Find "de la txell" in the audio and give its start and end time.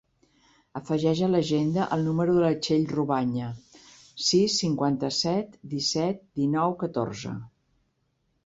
2.37-2.87